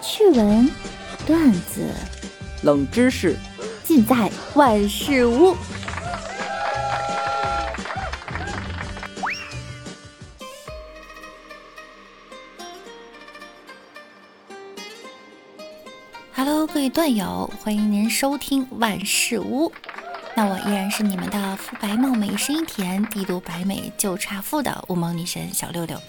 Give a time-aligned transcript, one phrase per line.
[0.00, 0.70] 趣闻、
[1.26, 1.92] 段子、
[2.62, 3.36] 冷知识，
[3.82, 5.56] 尽在万事屋。
[16.32, 19.72] Hello，各位段友，欢迎您收听万事屋。
[20.36, 26.00] 那我依然是你们的肤白貌美、声音甜、帝都白美就差富的乌蒙女神小六六。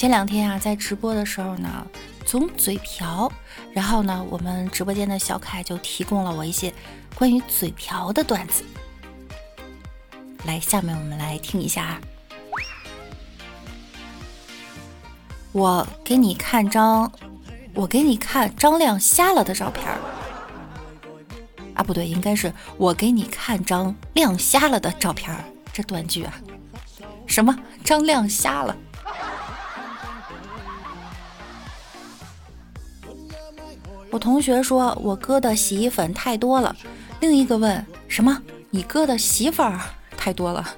[0.00, 1.86] 前两天啊，在直播的时候呢，
[2.24, 3.30] 总嘴瓢，
[3.70, 6.72] 然后呢，我们直播间的小可爱就提供了我一些
[7.14, 8.64] 关于嘴瓢的段子。
[10.46, 12.00] 来，下面我们来听一下啊。
[15.52, 17.12] 我给你看张。
[17.74, 19.86] 我给你看张亮瞎了的照片
[21.74, 25.30] 啊，不对，应该是我给你看张亮瞎了的照片
[25.74, 26.32] 这断句啊，
[27.26, 28.74] 什么张亮瞎了？
[34.10, 36.74] 我同学说我哥的洗衣粉太多了，
[37.20, 38.42] 另一个问什么？
[38.70, 39.80] 你哥的媳妇儿
[40.16, 40.68] 太多了？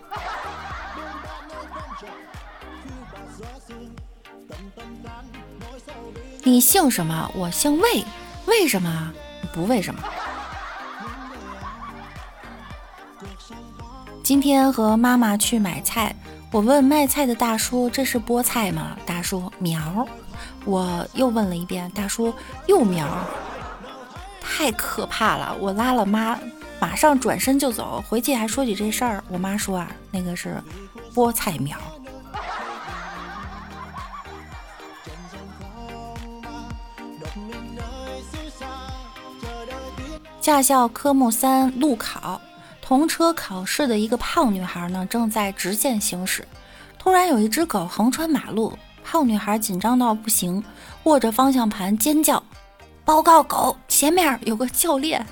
[6.45, 7.31] 你姓什么？
[7.35, 8.05] 我姓魏，
[8.47, 9.13] 为什么？
[9.55, 10.03] 不为什么。
[14.23, 16.15] 今天和妈妈去买菜，
[16.51, 20.07] 我问卖菜的大叔：“这是菠菜吗？”大叔：“苗。”
[20.65, 22.33] 我又问了一遍，大叔
[22.67, 23.07] ：“幼苗。”
[24.41, 25.57] 太可怕了！
[25.59, 26.39] 我拉了妈，
[26.79, 28.05] 马上转身就走。
[28.09, 30.63] 回去还说起这事儿，我妈说啊，那个是
[31.15, 31.79] 菠菜苗。
[40.41, 42.41] 驾校科目三路考，
[42.83, 46.47] 同车考试的一个胖女孩呢，正在直线行驶，
[46.99, 50.65] 突然有一只狗横穿马路，胖女孩紧张到不行，
[51.05, 52.43] 握着方向盘尖叫
[53.05, 55.27] ：“报告狗，前面有个教练！”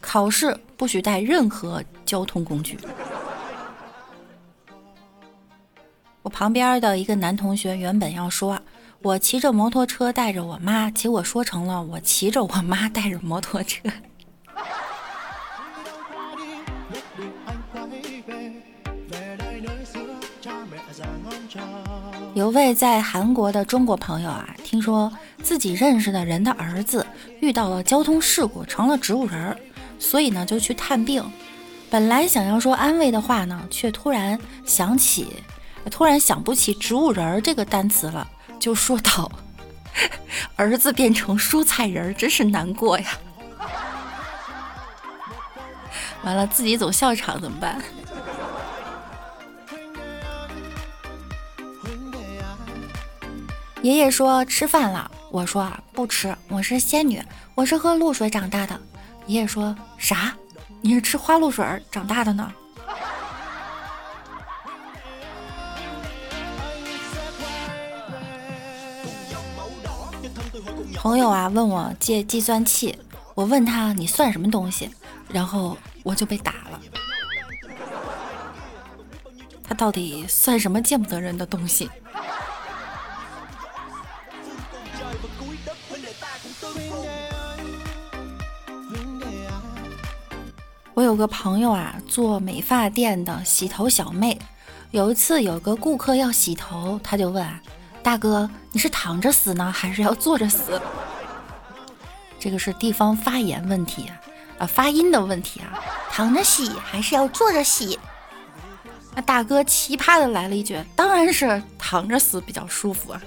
[0.00, 2.78] 考试不许带任何交通工具。
[6.22, 8.58] 我旁边的一个男同学原本要说，
[9.02, 13.88] 我骑着摩托车带着我妈，结果说成了我骑着我妈带着摩托车。
[22.38, 25.12] 有位在韩国的中国朋友啊，听说
[25.42, 27.04] 自己认识的人的儿子
[27.40, 29.56] 遇到了交通事故，成了植物人儿，
[29.98, 31.20] 所以呢就去探病。
[31.90, 35.42] 本来想要说安慰的话呢，却突然想起。
[35.90, 38.24] 突然想不起“植物人儿”这个单词了，
[38.60, 39.28] 就说道
[40.54, 43.18] ：“儿子变成蔬菜人儿，真是难过呀！”
[46.22, 47.82] 完了，自己走笑场怎么办？
[53.82, 57.22] 爷爷说吃饭了，我说不吃，我是仙女，
[57.54, 58.78] 我是喝露水长大的。
[59.26, 60.34] 爷爷说啥？
[60.80, 62.52] 你是吃花露水长大的呢？
[70.96, 72.98] 朋友啊，问我借计算器，
[73.36, 74.90] 我问他你算什么东西，
[75.28, 76.80] 然后我就被打了。
[79.62, 81.88] 他到底算什么见不得人的东西？
[90.94, 94.36] 我有个朋友啊，做美发店的洗头小妹，
[94.90, 97.48] 有一次有个顾客要洗头，他就问。
[98.02, 100.80] 大哥，你是躺着死呢，还是要坐着死？
[102.40, 104.10] 这个是地方发言问题，
[104.58, 105.78] 啊，发音的问题啊，
[106.10, 107.98] 躺着洗还是要坐着洗？
[109.14, 113.22] 那大哥奇葩的来了一句，当然是躺着死比较舒服啊。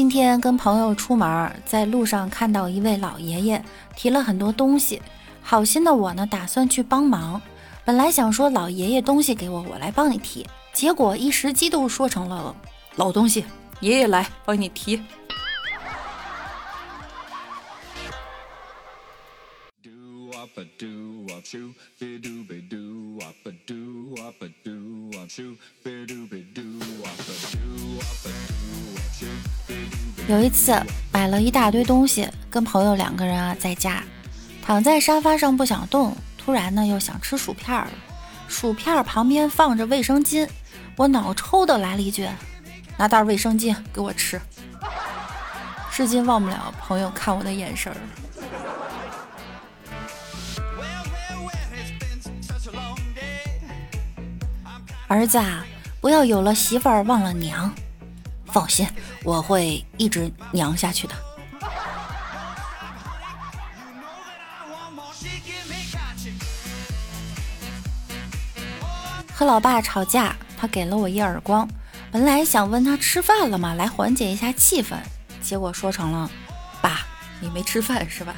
[0.00, 3.62] 今天跟朋友出门，在路上看到一位老爷爷
[3.94, 5.02] 提了很多东西。
[5.42, 7.38] 好心的我呢，打算去帮忙。
[7.84, 10.48] 本来想说老爷爷东西给我，我来帮你提。
[10.72, 12.56] 结果一时激动说成了
[12.96, 13.44] 老东西，
[13.80, 15.02] 爷爷来帮你提。
[30.30, 30.80] 有一次
[31.10, 34.00] 买了一大堆东西，跟朋友两个人啊在家。
[34.64, 37.90] 躺在沙发上不想动，突然呢又想吃薯片了。
[38.46, 40.48] 薯片旁边放着卫生巾，
[40.94, 42.28] 我脑抽的来了一句
[42.96, 44.40] ：“拿袋卫生巾给我吃。
[45.90, 47.98] 至今忘不了朋友看我的眼神儿。
[55.08, 55.66] 儿子啊，
[56.00, 57.74] 不要有了媳妇儿忘了娘。
[58.52, 58.86] 放心，
[59.24, 61.14] 我会一直娘下去的。
[69.34, 71.66] 和老爸吵架，他给了我一耳光。
[72.12, 74.96] 本来想问他吃饭了吗，来缓解一下气氛，
[75.40, 76.28] 结果说成了
[76.82, 77.06] ：“爸，
[77.40, 78.34] 你没吃饭是吧？”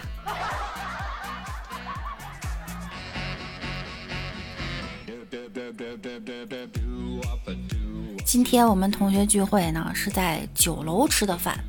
[8.32, 11.62] 今天我们同学聚会呢，是在九楼吃的饭。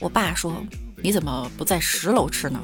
[0.00, 0.64] 我爸说
[1.02, 2.60] ：“你怎么不在十楼吃呢？”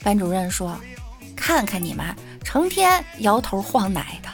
[0.00, 0.78] 班主任说
[1.34, 2.14] ：“看看你们，
[2.44, 4.28] 成天摇头晃脑的。”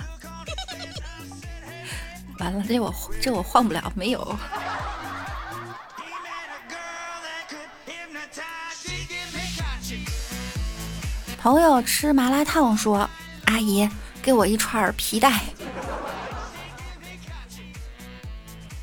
[2.38, 4.38] 完了，这我这我晃不了，没有。
[11.44, 13.06] 朋友吃麻辣烫说
[13.44, 13.86] ：“阿姨，
[14.22, 15.42] 给我一串皮带。”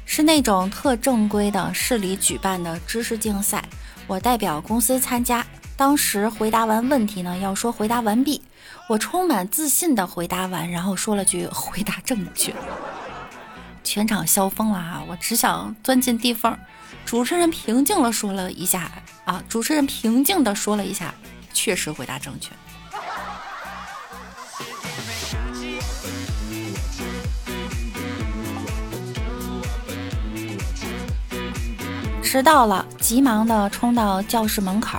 [0.06, 3.68] 是那种特正规的市里举办的知识竞赛，
[4.06, 5.44] 我代表公司参加。
[5.76, 8.40] 当时回答完问题呢，要说回答完毕，
[8.88, 12.54] 我充满自信的回答完，然后说了句“回答正确”，
[13.84, 15.04] 全场笑疯了啊！
[15.10, 16.56] 我只想钻进地缝。
[17.08, 18.92] 主持人平静了说了一下
[19.26, 21.12] 啊，主持人平静的说了一下。
[21.54, 22.52] 确实回答正确。
[32.24, 34.98] 迟到了，急忙的冲到教室门口，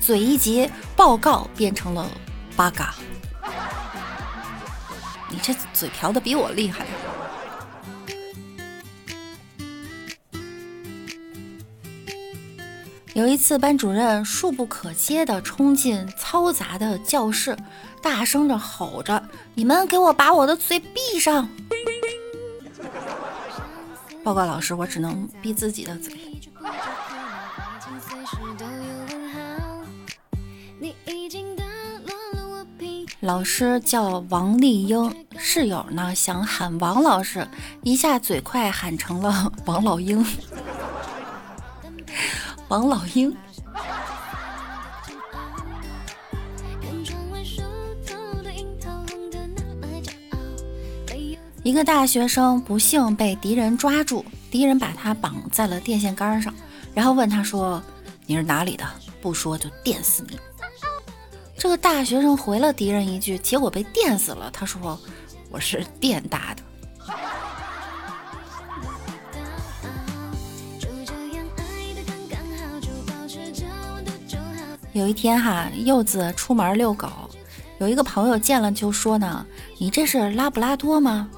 [0.00, 2.08] 嘴一急，报告变成了
[2.54, 2.94] 八嘎。
[5.28, 6.86] 你这嘴瓢的比我厉害。
[13.18, 17.56] 有一次，班主任触不可接的冲进嘈杂的教室，
[18.00, 19.20] 大声的吼着
[19.54, 21.48] ：“你们给我把我的嘴闭上！”
[24.22, 26.16] 报告老师，我只能闭自己的嘴。
[33.18, 37.48] 老师叫王丽英，室友呢想喊王老师，
[37.82, 40.24] 一下嘴快喊成了王老鹰。
[42.68, 43.34] 王老鹰。
[51.62, 56.54] 一个大学生不幸被敌人抓住，敌人把他绑在了电线杆上，
[56.94, 57.82] 然后问他说
[58.26, 58.84] ：“你是哪里的？
[59.20, 60.38] 不说就电死你。”
[61.58, 64.50] 这个大学生回了敌人一句，结果被电死了。
[64.50, 64.98] 他说
[65.50, 66.62] ：“我是电大的。”
[74.98, 77.08] 有一天哈，柚子出门遛狗，
[77.78, 79.46] 有一个朋友见了就说呢
[79.78, 81.30] ：“你这是拉布拉多吗？”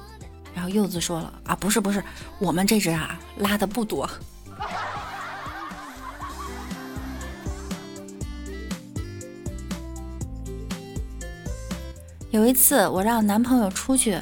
[0.55, 2.03] 然后柚子说了：“啊，不是不是，
[2.39, 4.09] 我们这只啊拉的不多。”
[12.31, 14.19] 有一次我让男朋友出去，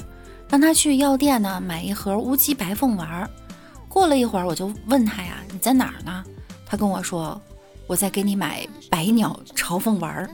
[0.50, 3.26] 让他去药店呢买一盒乌鸡白凤丸。
[3.88, 6.22] 过了一会儿我就问他呀：“你在哪儿呢？”
[6.66, 7.40] 他跟我说。
[7.90, 10.30] 我再给你买百鸟朝凤丸儿。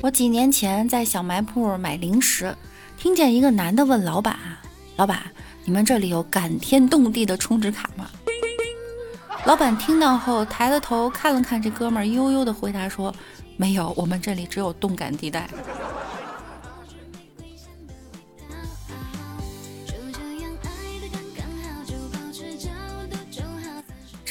[0.00, 2.56] 我几年前在小卖铺买零食，
[2.96, 4.38] 听见一个男的问老板
[4.94, 5.20] ：“老板，
[5.64, 8.08] 你们这里有感天动地的充值卡吗？”
[9.44, 13.12] 老板听到后抬了头看了看这哥们儿，悠悠的回答说
[13.58, 15.50] ：“没有，我们这里只有动感地带。”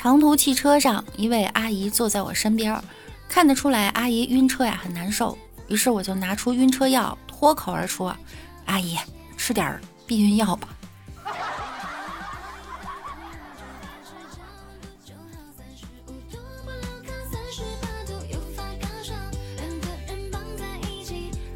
[0.04, 2.78] 长途汽车上，一位阿姨坐在我身边，
[3.30, 5.38] 看得出来阿姨晕车呀，很难受。
[5.70, 8.12] 于是我就拿出晕车药，脱口而出
[8.68, 8.98] ：“阿姨，
[9.38, 10.68] 吃点避孕药吧。”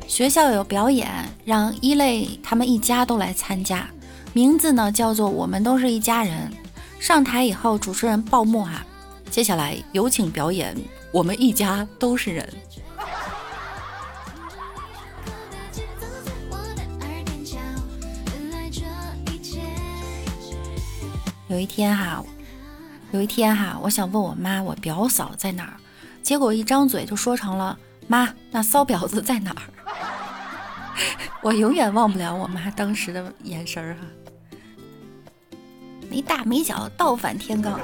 [0.08, 1.12] 学校有表演，
[1.44, 3.90] 让一类他们一家都来参加，
[4.32, 6.50] 名字呢叫做“我们都是一家人”。
[7.00, 8.86] 上台以后，主持人报幕啊，
[9.30, 10.76] 接下来有请表演。
[11.12, 12.54] 我们一家都是人。
[21.48, 22.22] 有一天哈，
[23.12, 25.74] 有一天哈，我想问我妈我表嫂在哪儿，
[26.22, 29.64] 结果一张嘴就说成了妈，那骚婊子在哪儿？
[31.42, 34.02] 我永远忘不了我妈当时的眼神儿哈，
[36.10, 37.78] 没大没小，倒反天罡。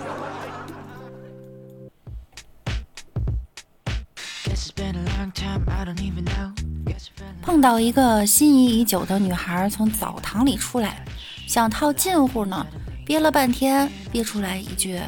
[7.41, 11.05] 碰到一个心仪已久的女孩从澡堂里出来，
[11.47, 12.65] 想套近乎呢，
[13.05, 14.99] 憋了半天，憋出来一句：“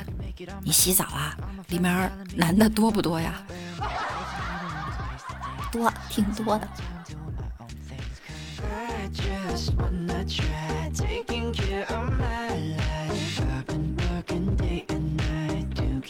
[0.62, 1.36] 你洗澡啊？
[1.70, 3.34] 里面男的多不多呀？”
[5.72, 6.68] 多，挺多的。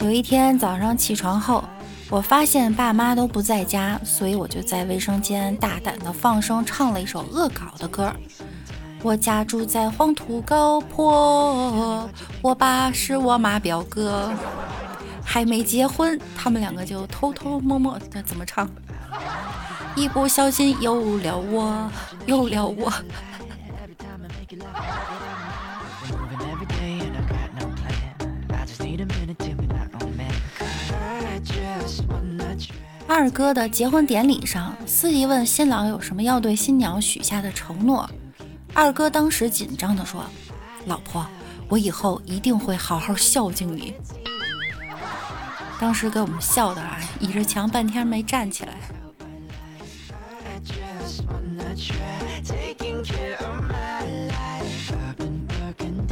[0.06, 1.64] 有一天早上起床后。
[2.08, 8.14] 我发现爸妈都不在家，所以我就在卫生间大胆的放声唱了一首恶搞的歌。
[9.02, 12.08] 我家住在黄土高坡，
[12.40, 14.30] 我爸是我妈表哥，
[15.24, 18.70] 还没结婚，他们两个就偷偷摸摸的怎么唱？
[19.96, 21.90] 一不小心有了我，
[22.26, 22.92] 有了我。
[33.08, 38.08] 二哥的结婚典礼上，司仪问新郎有什么要对新娘许下的承诺。
[38.74, 40.24] 二哥当时紧张地说
[40.86, 41.24] ：“老婆，
[41.68, 43.94] 我以后一定会好好孝敬你。”
[45.78, 48.74] 当时给我们笑的啊，倚着墙半天没站起来。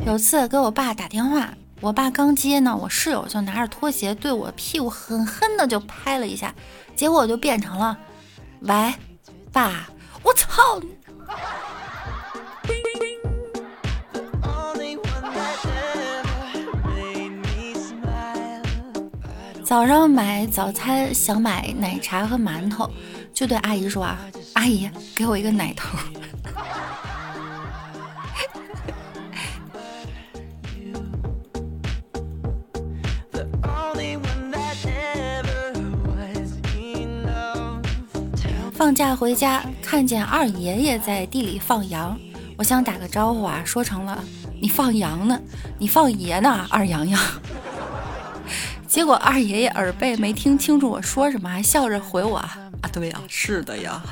[0.07, 1.53] 有次给我爸打电话。
[1.81, 6.55] 我爸刚接呢，我室友就拿着拖鞋对我屁股狠狠的就拍了一下，
[6.97, 7.97] 结果就变成了
[8.63, 8.95] “喂，
[9.53, 9.89] 爸，
[10.23, 10.81] 我操！”
[19.65, 22.89] 早上买早餐想买奶茶和馒头，
[23.33, 24.19] 就对阿姨说啊
[24.55, 25.99] ：“阿姨，给我一个奶头。”
[38.85, 42.19] 放假回家，看见二爷爷在地里放羊，
[42.59, 44.23] 我想打个招呼啊，说成了
[44.61, 45.41] 你放羊呢，
[45.79, 47.19] 你放爷呢，二洋洋。
[48.87, 54.03] 结果二爷爷耳背没听清楚我说什么，还笑着回我啊，对呀，是的呀，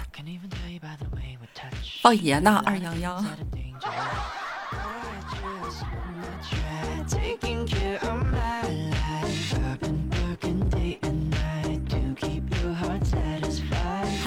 [2.01, 3.23] 放爷呢，二洋洋。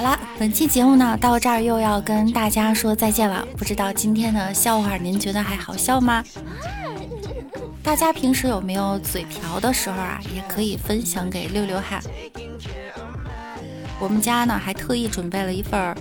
[0.06, 3.44] 了本期节目呢，到这儿又要跟大家说再见了。
[3.58, 6.24] 不知道今天的笑话您觉得还好笑吗？
[7.82, 10.20] 大家平时有没有嘴瓢的时候啊？
[10.32, 12.00] 也可以分享给六六哈。
[14.00, 15.98] 我们家呢还特意准备了一份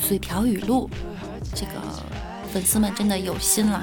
[0.00, 0.88] 嘴瓢语录，
[1.54, 1.72] 这个
[2.50, 3.82] 粉丝们真的有心了。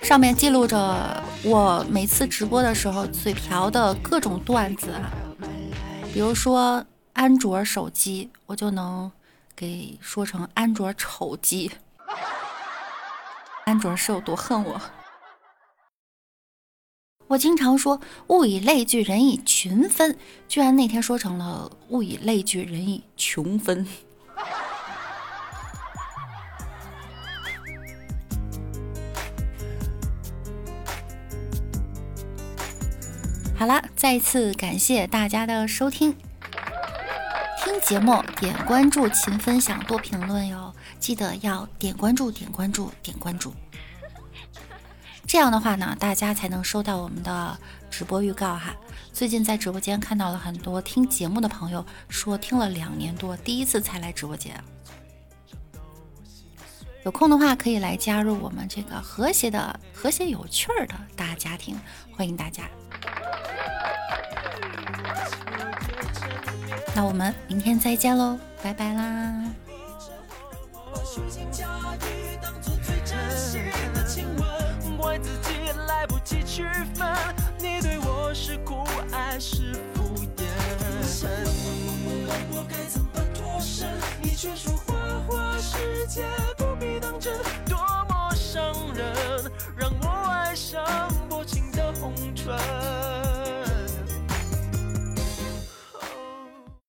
[0.00, 5.12] 上面记录着我每次直播的时候嘴瓢的各种段子啊，
[6.14, 6.82] 比如说。
[7.12, 9.10] 安卓手机，我就能
[9.54, 11.70] 给说成安卓丑机。
[13.64, 14.80] 安卓是有多恨我？
[17.28, 23.86] 我经常说物以类聚，人以群分，居然那天说成了物以类聚，人以穷分。
[33.56, 36.16] 好了，再次感谢大家的收听。
[37.72, 40.74] 听节目点关注，勤分享，多评论哟！
[41.00, 43.54] 记得要点关注，点关注，点关注。
[45.26, 47.58] 这样的话呢，大家才能收到我们的
[47.90, 48.74] 直播预告哈。
[49.10, 54.62] 最近在直播间看到了很多听节目的朋友，说听了两年多，第一次才来直播间。
[57.06, 61.80] 有空的话可以来加入我们这个和谐的、和谐有趣儿的大家庭，
[62.14, 62.68] 欢迎大家。
[66.94, 69.44] 那我们明天再见喽，拜拜啦！